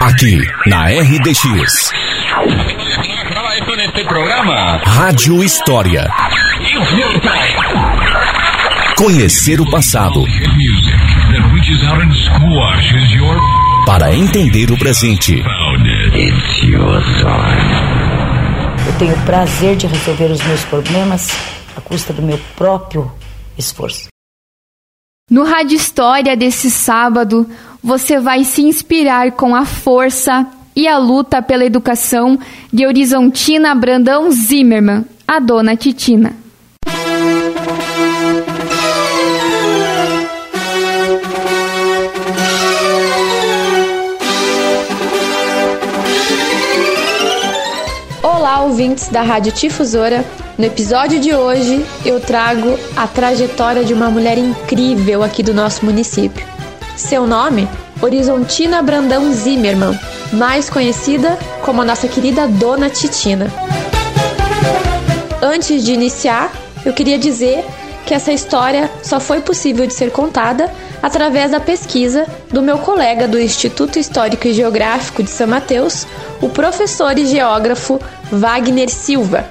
Aqui, 0.00 0.40
na 0.66 0.86
RDX. 0.86 1.92
Rádio 4.84 5.44
História. 5.44 6.08
Conhecer 8.96 9.60
o 9.60 9.70
passado. 9.70 10.24
Para 13.84 14.14
entender 14.14 14.70
o 14.70 14.78
presente. 14.78 15.42
Eu 18.86 18.98
tenho 18.98 19.14
o 19.14 19.20
prazer 19.26 19.76
de 19.76 19.86
resolver 19.86 20.30
os 20.30 20.42
meus 20.42 20.64
problemas 20.64 21.30
à 21.76 21.80
custa 21.82 22.12
do 22.12 22.22
meu 22.22 22.38
próprio 22.56 23.12
esforço. 23.58 24.08
No 25.30 25.44
Rádio 25.44 25.76
História 25.76 26.36
desse 26.36 26.68
sábado, 26.68 27.48
você 27.80 28.18
vai 28.18 28.42
se 28.42 28.62
inspirar 28.62 29.30
com 29.30 29.54
a 29.54 29.64
força 29.64 30.44
e 30.74 30.88
a 30.88 30.98
luta 30.98 31.40
pela 31.40 31.64
educação 31.64 32.36
de 32.72 32.84
Horizontina 32.84 33.72
Brandão 33.72 34.28
Zimmermann, 34.32 35.04
a 35.28 35.38
dona 35.38 35.76
Titina. 35.76 36.39
Ouvintes 48.80 49.08
da 49.08 49.20
Rádio 49.20 49.52
Tifusora. 49.52 50.24
No 50.56 50.64
episódio 50.64 51.20
de 51.20 51.34
hoje, 51.34 51.84
eu 52.02 52.18
trago 52.18 52.78
a 52.96 53.06
trajetória 53.06 53.84
de 53.84 53.92
uma 53.92 54.08
mulher 54.08 54.38
incrível 54.38 55.22
aqui 55.22 55.42
do 55.42 55.52
nosso 55.52 55.84
município. 55.84 56.46
Seu 56.96 57.26
nome? 57.26 57.68
Horizontina 58.00 58.82
Brandão 58.82 59.30
Zimmermann, 59.34 60.00
mais 60.32 60.70
conhecida 60.70 61.38
como 61.62 61.82
a 61.82 61.84
nossa 61.84 62.08
querida 62.08 62.48
Dona 62.48 62.88
Titina. 62.88 63.52
Antes 65.42 65.84
de 65.84 65.92
iniciar, 65.92 66.50
eu 66.82 66.94
queria 66.94 67.18
dizer 67.18 67.62
que 68.04 68.14
essa 68.14 68.32
história 68.32 68.90
só 69.02 69.20
foi 69.20 69.40
possível 69.40 69.86
de 69.86 69.94
ser 69.94 70.10
contada 70.10 70.72
através 71.02 71.50
da 71.50 71.60
pesquisa 71.60 72.26
do 72.50 72.62
meu 72.62 72.78
colega 72.78 73.28
do 73.28 73.38
Instituto 73.38 73.98
Histórico 73.98 74.46
e 74.46 74.52
Geográfico 74.52 75.22
de 75.22 75.30
São 75.30 75.46
Mateus, 75.46 76.06
o 76.40 76.48
professor 76.48 77.16
e 77.18 77.26
geógrafo 77.26 78.00
Wagner 78.30 78.90
Silva. 78.90 79.44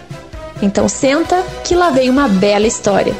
Então 0.62 0.90
senta 0.90 1.42
que 1.64 1.76
lá 1.76 1.90
vem 1.90 2.10
uma 2.10 2.28
bela 2.28 2.68
história. 2.68 3.16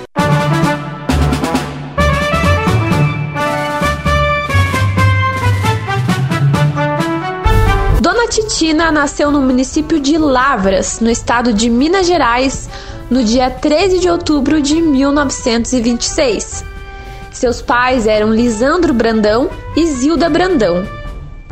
Dona 8.02 8.28
Titina 8.28 8.92
nasceu 8.92 9.32
no 9.32 9.42
município 9.42 10.00
de 10.00 10.18
Lavras, 10.18 11.00
no 11.00 11.10
estado 11.10 11.54
de 11.54 11.70
Minas 11.70 12.08
Gerais, 12.08 12.70
no 13.10 13.24
dia 13.24 13.50
13 13.50 14.00
de 14.00 14.10
outubro 14.10 14.62
de 14.62 14.82
1926. 14.82 16.64
Seus 17.32 17.62
pais 17.62 18.06
eram 18.06 18.34
Lisandro 18.34 18.94
Brandão 18.94 19.50
e 19.76 19.86
Zilda 19.88 20.30
Brandão. 20.30 20.88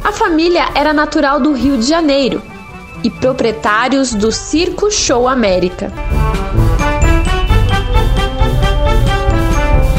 A 0.04 0.12
família 0.12 0.70
era 0.76 0.94
natural 0.94 1.40
do 1.40 1.54
Rio 1.54 1.78
de 1.78 1.86
Janeiro 1.86 2.42
e 3.04 3.10
proprietários 3.10 4.14
do 4.14 4.32
Circo 4.32 4.92
Show 4.92 5.28
América. 5.28 5.92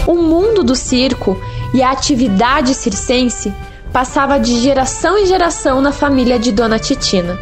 O 0.07 0.15
mundo 0.17 0.63
do 0.63 0.75
circo 0.75 1.41
e 1.75 1.83
a 1.83 1.91
atividade 1.91 2.75
circense 2.75 3.53
passava 3.93 4.39
de 4.39 4.61
geração 4.61 5.19
em 5.19 5.27
geração 5.27 5.81
na 5.81 5.93
família 5.93 6.39
de 6.39 6.53
Dona 6.53 6.79
Titina. 6.79 7.39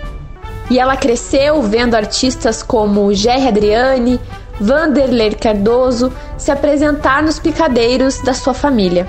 E 0.70 0.78
ela 0.78 0.96
cresceu 0.96 1.62
vendo 1.62 1.94
artistas 1.94 2.62
como 2.62 3.14
Jerry 3.14 3.48
Adriane, 3.48 4.20
Vanderlei 4.60 5.34
Cardoso 5.34 6.12
se 6.36 6.50
apresentar 6.50 7.22
nos 7.22 7.38
picadeiros 7.38 8.20
da 8.20 8.34
sua 8.34 8.54
família. 8.54 9.06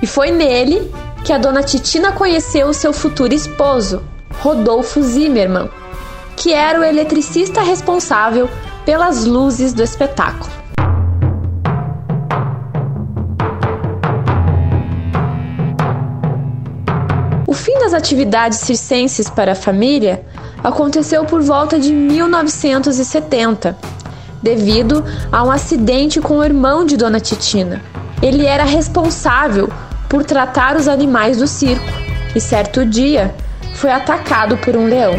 E 0.00 0.06
foi 0.06 0.30
nele 0.30 0.90
que 1.24 1.32
a 1.32 1.38
Dona 1.38 1.62
Titina 1.62 2.12
conheceu 2.12 2.72
seu 2.72 2.92
futuro 2.92 3.34
esposo, 3.34 4.02
Rodolfo 4.40 5.02
Zimmermann, 5.02 5.68
que 6.36 6.52
era 6.52 6.80
o 6.80 6.84
eletricista 6.84 7.60
responsável 7.60 8.48
pelas 8.84 9.24
luzes 9.24 9.74
do 9.74 9.82
espetáculo. 9.82 10.50
O 17.46 17.52
fim 17.52 17.78
das 17.80 17.92
atividades 17.92 18.60
circenses 18.60 19.28
para 19.28 19.52
a 19.52 19.56
família 19.56 20.24
aconteceu 20.62 21.24
por 21.24 21.42
volta 21.42 21.78
de 21.78 21.92
1970, 21.92 23.76
devido 24.42 25.04
a 25.30 25.42
um 25.44 25.50
acidente 25.50 26.20
com 26.20 26.38
o 26.38 26.44
irmão 26.44 26.84
de 26.84 26.96
Dona 26.96 27.20
Titina. 27.20 27.82
Ele 28.22 28.46
era 28.46 28.64
responsável 28.64 29.70
por 30.08 30.24
tratar 30.24 30.76
os 30.76 30.88
animais 30.88 31.38
do 31.38 31.46
circo 31.46 31.86
e 32.34 32.40
certo 32.40 32.84
dia 32.84 33.34
foi 33.74 33.90
atacado 33.90 34.56
por 34.58 34.76
um 34.76 34.86
leão. 34.86 35.14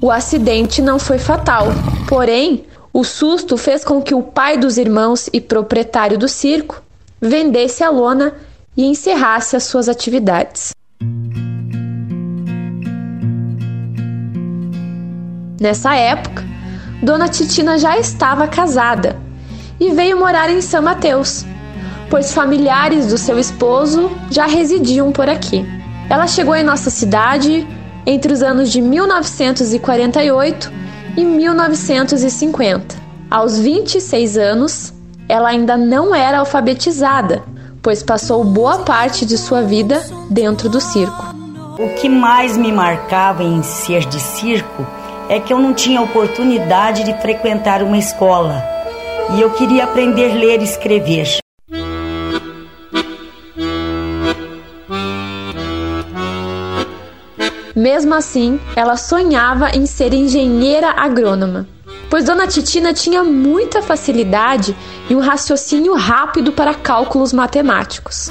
O 0.00 0.10
acidente 0.10 0.82
não 0.82 0.98
foi 0.98 1.18
fatal, 1.18 1.68
porém, 2.06 2.66
o 2.92 3.02
susto 3.02 3.56
fez 3.56 3.82
com 3.84 4.02
que 4.02 4.14
o 4.14 4.22
pai 4.22 4.58
dos 4.58 4.76
irmãos 4.76 5.30
e 5.32 5.40
proprietário 5.40 6.18
do 6.18 6.28
circo 6.28 6.82
vendesse 7.20 7.82
a 7.82 7.88
lona 7.88 8.34
e 8.76 8.84
encerrasse 8.84 9.56
as 9.56 9.64
suas 9.64 9.88
atividades. 9.88 10.72
Nessa 15.60 15.94
época, 15.94 16.44
Dona 17.02 17.28
Titina 17.28 17.78
já 17.78 17.98
estava 17.98 18.48
casada 18.48 19.16
e 19.78 19.90
veio 19.90 20.18
morar 20.18 20.50
em 20.50 20.60
São 20.60 20.82
Mateus, 20.82 21.44
pois 22.10 22.32
familiares 22.32 23.06
do 23.06 23.18
seu 23.18 23.38
esposo 23.38 24.10
já 24.30 24.46
residiam 24.46 25.12
por 25.12 25.28
aqui. 25.28 25.64
Ela 26.10 26.26
chegou 26.26 26.54
em 26.54 26.62
nossa 26.62 26.90
cidade 26.90 27.66
entre 28.06 28.32
os 28.32 28.42
anos 28.42 28.70
de 28.70 28.80
1948 28.80 30.72
e 31.16 31.24
1950. 31.24 32.96
Aos 33.30 33.58
26 33.58 34.36
anos, 34.36 34.92
ela 35.28 35.48
ainda 35.48 35.76
não 35.76 36.14
era 36.14 36.38
alfabetizada, 36.38 37.42
pois 37.84 38.02
passou 38.02 38.42
boa 38.42 38.78
parte 38.78 39.26
de 39.26 39.36
sua 39.36 39.62
vida 39.62 40.02
dentro 40.30 40.70
do 40.70 40.80
circo. 40.80 41.34
O 41.78 41.94
que 42.00 42.08
mais 42.08 42.56
me 42.56 42.72
marcava 42.72 43.44
em 43.44 43.62
ser 43.62 44.06
de 44.06 44.18
circo 44.18 44.86
é 45.28 45.38
que 45.38 45.52
eu 45.52 45.58
não 45.58 45.74
tinha 45.74 46.00
oportunidade 46.00 47.04
de 47.04 47.12
frequentar 47.20 47.82
uma 47.82 47.98
escola 47.98 48.64
e 49.36 49.40
eu 49.40 49.50
queria 49.50 49.84
aprender 49.84 50.30
a 50.30 50.34
ler 50.34 50.60
e 50.62 50.64
escrever. 50.64 51.38
Mesmo 57.76 58.14
assim, 58.14 58.58
ela 58.76 58.96
sonhava 58.96 59.70
em 59.76 59.84
ser 59.84 60.14
engenheira 60.14 60.90
agrônoma, 60.90 61.66
pois 62.14 62.26
Dona 62.26 62.46
Titina 62.46 62.94
tinha 62.94 63.24
muita 63.24 63.82
facilidade 63.82 64.76
e 65.10 65.16
um 65.16 65.18
raciocínio 65.18 65.94
rápido 65.94 66.52
para 66.52 66.72
cálculos 66.72 67.32
matemáticos. 67.32 68.30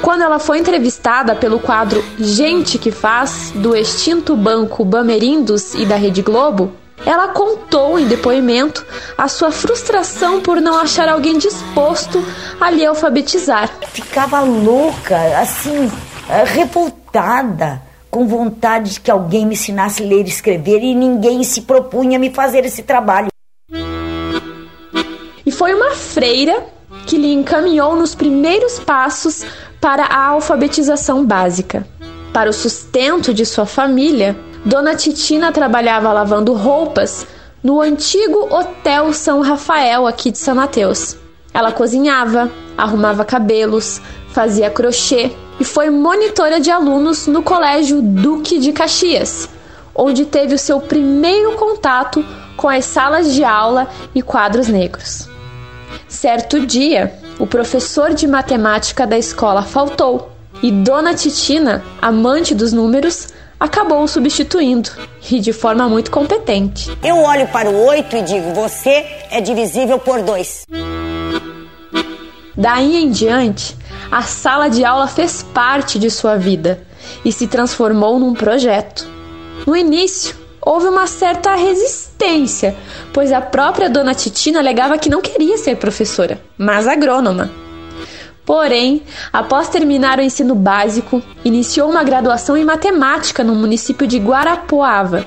Quando 0.00 0.22
ela 0.22 0.38
foi 0.38 0.58
entrevistada 0.58 1.36
pelo 1.36 1.60
quadro 1.60 2.02
Gente 2.18 2.78
que 2.78 2.90
Faz, 2.90 3.52
do 3.54 3.76
extinto 3.76 4.34
banco 4.34 4.86
Bamerindos 4.86 5.74
e 5.74 5.84
da 5.84 5.96
Rede 5.96 6.22
Globo, 6.22 6.72
ela 7.04 7.28
contou 7.28 7.98
em 7.98 8.06
depoimento 8.06 8.86
a 9.18 9.28
sua 9.28 9.50
frustração 9.50 10.40
por 10.40 10.58
não 10.58 10.80
achar 10.80 11.06
alguém 11.06 11.36
disposto 11.36 12.24
a 12.58 12.70
lhe 12.70 12.86
alfabetizar. 12.86 13.68
Ficava 13.88 14.40
louca, 14.40 15.18
assim, 15.38 15.92
eh, 16.26 16.44
revoltada, 16.44 17.82
com 18.10 18.26
vontade 18.26 18.94
de 18.94 19.00
que 19.00 19.10
alguém 19.10 19.46
me 19.46 19.54
ensinasse 19.54 20.02
a 20.02 20.06
ler 20.06 20.26
e 20.26 20.28
escrever 20.28 20.82
e 20.82 20.94
ninguém 20.94 21.42
se 21.44 21.62
propunha 21.62 22.16
a 22.16 22.20
me 22.20 22.30
fazer 22.30 22.64
esse 22.64 22.82
trabalho. 22.82 23.28
E 25.46 25.52
foi 25.52 25.74
uma 25.74 25.92
freira 25.92 26.66
que 27.06 27.16
lhe 27.16 27.32
encaminhou 27.32 27.94
nos 27.94 28.14
primeiros 28.14 28.78
passos 28.78 29.44
para 29.80 30.04
a 30.04 30.26
alfabetização 30.26 31.24
básica. 31.24 31.86
Para 32.32 32.50
o 32.50 32.52
sustento 32.52 33.32
de 33.32 33.46
sua 33.46 33.66
família, 33.66 34.36
Dona 34.64 34.94
Titina 34.94 35.52
trabalhava 35.52 36.12
lavando 36.12 36.52
roupas 36.52 37.26
no 37.62 37.80
antigo 37.80 38.54
Hotel 38.54 39.12
São 39.12 39.40
Rafael, 39.40 40.06
aqui 40.06 40.30
de 40.30 40.38
São 40.38 40.54
Mateus. 40.54 41.16
Ela 41.52 41.72
cozinhava, 41.72 42.50
arrumava 42.76 43.24
cabelos, 43.24 44.00
fazia 44.32 44.70
crochê 44.70 45.32
e 45.60 45.64
foi 45.64 45.90
monitora 45.90 46.58
de 46.58 46.70
alunos 46.70 47.26
no 47.26 47.42
Colégio 47.42 48.00
Duque 48.00 48.58
de 48.58 48.72
Caxias, 48.72 49.46
onde 49.94 50.24
teve 50.24 50.54
o 50.54 50.58
seu 50.58 50.80
primeiro 50.80 51.52
contato 51.52 52.24
com 52.56 52.68
as 52.68 52.86
salas 52.86 53.34
de 53.34 53.44
aula 53.44 53.88
e 54.14 54.22
quadros 54.22 54.68
negros. 54.68 55.28
Certo 56.08 56.64
dia, 56.66 57.14
o 57.38 57.46
professor 57.46 58.14
de 58.14 58.26
matemática 58.26 59.06
da 59.06 59.18
escola 59.18 59.62
faltou 59.62 60.30
e 60.62 60.70
Dona 60.70 61.14
Titina, 61.14 61.82
amante 62.00 62.54
dos 62.54 62.72
números, 62.72 63.28
acabou 63.58 64.02
o 64.02 64.08
substituindo 64.08 64.90
e 65.30 65.38
de 65.38 65.52
forma 65.52 65.88
muito 65.88 66.10
competente. 66.10 66.90
Eu 67.02 67.18
olho 67.18 67.46
para 67.48 67.68
o 67.68 67.86
8 67.86 68.16
e 68.16 68.22
digo: 68.22 68.54
você 68.54 69.06
é 69.30 69.40
divisível 69.40 69.98
por 69.98 70.22
2. 70.22 70.66
Daí 72.60 72.98
em 72.98 73.10
diante, 73.10 73.74
a 74.12 74.20
sala 74.20 74.68
de 74.68 74.84
aula 74.84 75.06
fez 75.06 75.42
parte 75.42 75.98
de 75.98 76.10
sua 76.10 76.36
vida 76.36 76.82
e 77.24 77.32
se 77.32 77.46
transformou 77.46 78.18
num 78.18 78.34
projeto. 78.34 79.08
No 79.66 79.74
início, 79.74 80.36
houve 80.60 80.86
uma 80.86 81.06
certa 81.06 81.54
resistência, 81.54 82.76
pois 83.14 83.32
a 83.32 83.40
própria 83.40 83.88
dona 83.88 84.12
Titina 84.12 84.58
alegava 84.58 84.98
que 84.98 85.08
não 85.08 85.22
queria 85.22 85.56
ser 85.56 85.78
professora, 85.78 86.38
mas 86.58 86.86
agrônoma. 86.86 87.50
Porém, 88.44 89.04
após 89.32 89.70
terminar 89.70 90.18
o 90.18 90.22
ensino 90.22 90.54
básico, 90.54 91.22
iniciou 91.42 91.88
uma 91.88 92.04
graduação 92.04 92.58
em 92.58 92.64
matemática 92.64 93.42
no 93.42 93.54
município 93.54 94.06
de 94.06 94.18
Guarapuava. 94.18 95.26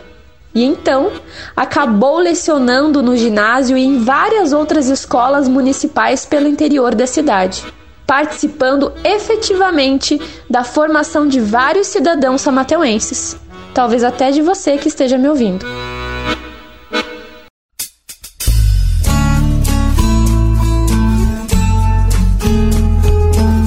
E 0.53 0.63
então, 0.63 1.11
acabou 1.55 2.19
lecionando 2.19 3.01
no 3.01 3.17
ginásio 3.17 3.77
e 3.77 3.83
em 3.83 4.03
várias 4.03 4.53
outras 4.53 4.87
escolas 4.87 5.47
municipais 5.47 6.25
pelo 6.25 6.47
interior 6.47 6.93
da 6.93 7.07
cidade, 7.07 7.63
participando 8.05 8.93
efetivamente 9.03 10.21
da 10.49 10.63
formação 10.63 11.27
de 11.27 11.39
vários 11.39 11.87
cidadãos 11.87 12.41
samateuenses 12.41 13.41
talvez 13.73 14.03
até 14.03 14.31
de 14.31 14.41
você 14.41 14.77
que 14.77 14.87
esteja 14.87 15.17
me 15.17 15.27
ouvindo. 15.27 15.65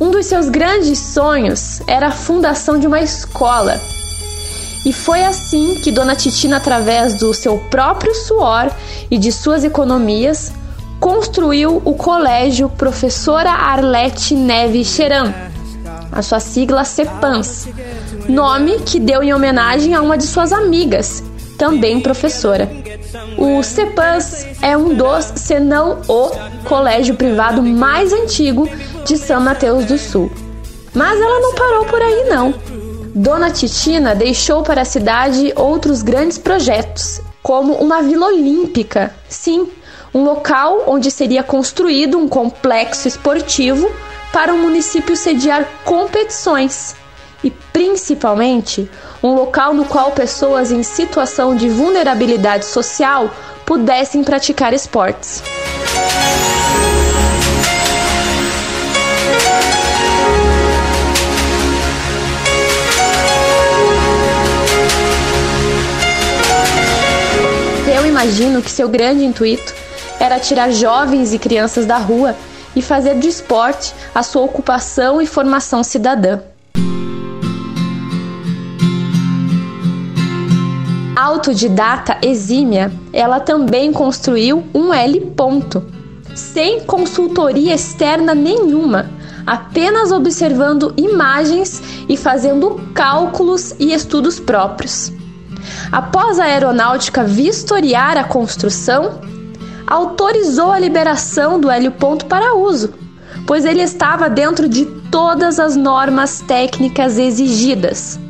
Um 0.01 0.11
dos 0.11 0.27
seus 0.27 0.49
grandes 0.49 0.99
sonhos 0.99 1.81
era 1.89 2.09
a 2.09 2.13
fundação 2.13 2.79
de 2.79 2.87
uma 2.87 3.01
escola. 3.01 3.81
E 4.87 4.93
foi 4.93 5.25
assim 5.25 5.75
que 5.83 5.91
Dona 5.91 6.15
Titina, 6.15 6.59
através 6.59 7.15
do 7.15 7.35
seu 7.35 7.59
próprio 7.59 8.15
suor 8.15 8.71
e 9.11 9.19
de 9.19 9.33
suas 9.33 9.65
economias, 9.65 10.53
construiu 11.01 11.83
o 11.85 11.93
colégio 11.95 12.69
Professora 12.69 13.51
Arlete 13.51 14.33
Neves 14.33 14.87
Cheran, 14.87 15.35
a 16.13 16.23
sua 16.23 16.39
sigla 16.39 16.85
CEPANS, 16.85 17.67
nome 18.29 18.79
que 18.79 19.01
deu 19.01 19.25
em 19.25 19.35
homenagem 19.35 19.93
a 19.93 20.01
uma 20.01 20.17
de 20.17 20.25
suas 20.25 20.53
amigas, 20.53 21.21
também 21.59 21.99
professora. 21.99 22.71
O 23.37 23.65
CEPANS 23.65 24.47
é 24.63 24.77
um 24.77 24.95
dos, 24.95 25.33
se 25.35 25.59
não 25.59 25.99
o, 26.07 26.31
colégio 26.63 27.17
privado 27.17 27.61
mais 27.61 28.13
antigo 28.13 28.69
de 29.05 29.17
São 29.17 29.41
Mateus 29.41 29.85
do 29.85 29.99
Sul. 29.99 30.31
Mas 30.95 31.21
ela 31.21 31.41
não 31.41 31.55
parou 31.57 31.85
por 31.87 32.01
aí 32.01 32.29
não. 32.29 32.55
Dona 33.19 33.51
Titina 33.51 34.15
deixou 34.15 34.63
para 34.63 34.83
a 34.83 34.85
cidade 34.85 35.51
outros 35.57 36.03
grandes 36.03 36.37
projetos, 36.37 37.19
como 37.43 37.73
uma 37.73 38.03
vila 38.03 38.27
olímpica. 38.27 39.11
Sim, 39.27 39.71
um 40.13 40.23
local 40.23 40.85
onde 40.87 41.11
seria 41.11 41.43
construído 41.43 42.19
um 42.19 42.29
complexo 42.29 43.09
esportivo 43.09 43.91
para 44.35 44.53
o 44.53 44.59
município 44.59 45.17
sediar 45.17 45.67
competições 45.83 46.95
e, 47.43 47.51
principalmente, 47.51 48.87
um 49.23 49.33
local 49.33 49.73
no 49.73 49.87
qual 49.87 50.13
pessoas 50.13 50.71
em 50.71 50.83
situação 50.83 51.57
de 51.57 51.71
vulnerabilidade 51.71 52.67
social 52.67 53.31
pudessem 53.65 54.23
praticar 54.23 54.75
esportes. 54.75 55.43
Eu 67.97 68.05
imagino 68.05 68.61
que 68.61 68.71
seu 68.71 68.91
grande 68.91 69.25
intuito 69.25 69.75
era 70.21 70.39
tirar 70.39 70.71
jovens 70.71 71.33
e 71.33 71.39
crianças 71.39 71.87
da 71.87 71.97
rua 71.97 72.37
e 72.77 72.83
fazer 72.83 73.15
do 73.15 73.27
esporte 73.27 73.95
a 74.15 74.23
sua 74.23 74.43
ocupação 74.43 75.23
e 75.23 75.27
formação 75.27 75.83
cidadã. 75.83 76.41
Autodidata 81.17 82.19
exímia, 82.21 82.93
ela 83.15 83.41
também 83.41 83.91
construiu 83.95 84.63
um 84.75 84.93
L 84.93 85.19
ponto, 85.35 85.83
sem 86.35 86.81
consultoria 86.81 87.75
externa 87.75 88.35
nenhuma, 88.35 89.11
apenas 89.47 90.13
observando 90.13 90.93
imagens 90.99 91.83
e 92.07 92.15
fazendo 92.15 92.79
cálculos 92.93 93.75
e 93.79 93.95
estudos 93.95 94.39
próprios. 94.39 95.16
Após 95.97 96.39
a 96.39 96.45
aeronáutica 96.45 97.25
vistoriar 97.25 98.19
a 98.19 98.25
construção, 98.25 99.19
autorizou 99.87 100.71
a 100.71 100.79
liberação 100.79 101.59
do 101.59 101.71
hélio 101.71 101.91
ponto 101.91 102.27
para 102.27 102.55
uso, 102.55 102.93
pois 103.47 103.65
ele 103.65 103.81
estava 103.81 104.29
dentro 104.29 104.69
de 104.69 104.85
todas 105.11 105.59
as 105.59 105.75
normas 105.75 106.43
técnicas 106.43 107.19
exigidas. 107.19 108.21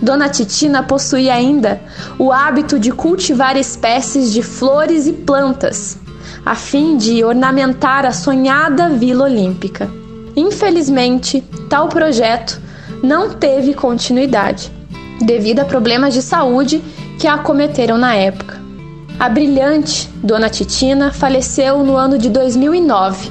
Dona 0.00 0.28
Titina 0.28 0.84
possuía 0.84 1.34
ainda 1.34 1.80
o 2.16 2.30
hábito 2.30 2.78
de 2.78 2.92
cultivar 2.92 3.56
espécies 3.56 4.30
de 4.30 4.40
flores 4.40 5.08
e 5.08 5.12
plantas, 5.12 5.98
a 6.46 6.54
fim 6.54 6.96
de 6.96 7.24
ornamentar 7.24 8.06
a 8.06 8.12
sonhada 8.12 8.88
Vila 8.88 9.24
Olímpica. 9.24 9.90
Infelizmente, 10.36 11.42
tal 11.68 11.88
projeto 11.88 12.60
não 13.02 13.30
teve 13.30 13.74
continuidade, 13.74 14.70
devido 15.20 15.60
a 15.60 15.64
problemas 15.64 16.14
de 16.14 16.22
saúde 16.22 16.82
que 17.18 17.26
a 17.26 17.34
acometeram 17.34 17.98
na 17.98 18.14
época. 18.14 18.60
A 19.18 19.28
brilhante 19.28 20.08
Dona 20.22 20.48
Titina 20.48 21.12
faleceu 21.12 21.84
no 21.84 21.96
ano 21.96 22.16
de 22.16 22.30
2009. 22.30 23.30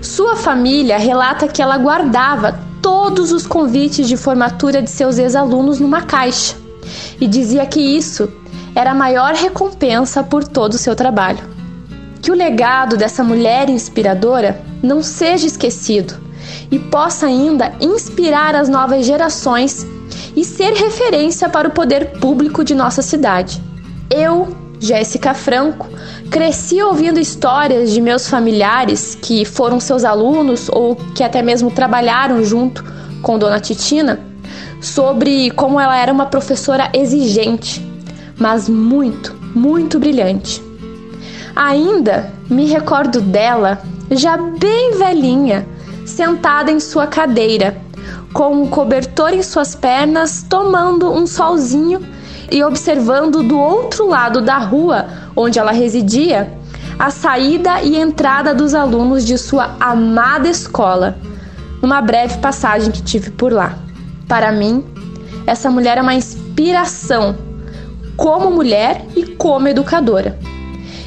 Sua 0.00 0.36
família 0.36 0.96
relata 0.96 1.48
que 1.48 1.60
ela 1.60 1.76
guardava 1.76 2.58
todos 2.80 3.32
os 3.32 3.46
convites 3.46 4.08
de 4.08 4.16
formatura 4.16 4.80
de 4.80 4.88
seus 4.88 5.18
ex-alunos 5.18 5.80
numa 5.80 6.02
caixa 6.02 6.54
e 7.20 7.26
dizia 7.26 7.66
que 7.66 7.80
isso 7.80 8.30
era 8.74 8.92
a 8.92 8.94
maior 8.94 9.34
recompensa 9.34 10.22
por 10.22 10.44
todo 10.44 10.74
o 10.74 10.78
seu 10.78 10.94
trabalho. 10.94 11.44
Que 12.22 12.30
o 12.30 12.34
legado 12.34 12.96
dessa 12.96 13.22
mulher 13.22 13.68
inspiradora 13.68 14.60
não 14.82 15.02
seja 15.02 15.46
esquecido 15.46 16.14
e 16.70 16.78
possa 16.78 17.26
ainda 17.26 17.72
inspirar 17.80 18.54
as 18.54 18.68
novas 18.68 19.04
gerações 19.04 19.86
e 20.34 20.44
ser 20.44 20.72
referência 20.72 21.48
para 21.48 21.68
o 21.68 21.72
poder 21.72 22.18
público 22.18 22.64
de 22.64 22.74
nossa 22.74 23.02
cidade. 23.02 23.62
Eu 24.10 24.54
Jéssica 24.78 25.32
Franco, 25.32 25.88
cresci 26.30 26.82
ouvindo 26.82 27.18
histórias 27.18 27.90
de 27.90 28.00
meus 28.00 28.28
familiares 28.28 29.16
que 29.20 29.44
foram 29.44 29.80
seus 29.80 30.04
alunos 30.04 30.68
ou 30.68 30.96
que 31.14 31.22
até 31.22 31.42
mesmo 31.42 31.70
trabalharam 31.70 32.44
junto 32.44 32.84
com 33.22 33.38
Dona 33.38 33.58
Titina 33.58 34.20
sobre 34.80 35.50
como 35.52 35.80
ela 35.80 35.96
era 35.96 36.12
uma 36.12 36.26
professora 36.26 36.90
exigente, 36.92 37.84
mas 38.38 38.68
muito, 38.68 39.34
muito 39.54 39.98
brilhante. 39.98 40.62
Ainda 41.54 42.30
me 42.50 42.66
recordo 42.66 43.20
dela, 43.20 43.80
já 44.10 44.36
bem 44.36 44.98
velhinha, 44.98 45.66
sentada 46.04 46.70
em 46.70 46.78
sua 46.78 47.06
cadeira, 47.06 47.80
com 48.36 48.52
um 48.52 48.66
cobertor 48.66 49.32
em 49.32 49.42
suas 49.42 49.74
pernas, 49.74 50.44
tomando 50.46 51.10
um 51.10 51.26
solzinho 51.26 52.06
e 52.52 52.62
observando 52.62 53.42
do 53.42 53.58
outro 53.58 54.06
lado 54.06 54.42
da 54.42 54.58
rua 54.58 55.06
onde 55.34 55.58
ela 55.58 55.72
residia 55.72 56.52
a 56.98 57.08
saída 57.08 57.80
e 57.80 57.96
entrada 57.96 58.54
dos 58.54 58.74
alunos 58.74 59.24
de 59.24 59.38
sua 59.38 59.74
amada 59.80 60.48
escola, 60.48 61.16
numa 61.80 62.02
breve 62.02 62.36
passagem 62.36 62.92
que 62.92 63.00
tive 63.00 63.30
por 63.30 63.50
lá. 63.50 63.78
Para 64.28 64.52
mim, 64.52 64.84
essa 65.46 65.70
mulher 65.70 65.96
é 65.96 66.02
uma 66.02 66.14
inspiração 66.14 67.36
como 68.18 68.50
mulher 68.50 69.02
e 69.16 69.24
como 69.24 69.66
educadora, 69.66 70.38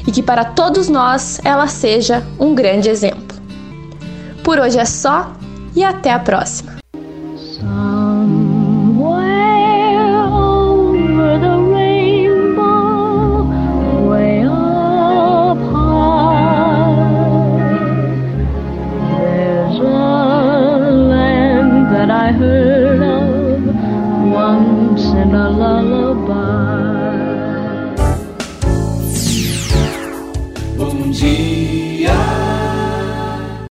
e 0.04 0.10
que 0.10 0.20
para 0.20 0.44
todos 0.44 0.88
nós 0.88 1.40
ela 1.44 1.68
seja 1.68 2.26
um 2.40 2.56
grande 2.56 2.88
exemplo. 2.88 3.38
Por 4.42 4.58
hoje 4.58 4.80
é 4.80 4.84
só 4.84 5.32
e 5.76 5.84
até 5.84 6.12
a 6.12 6.18
próxima. 6.18 6.79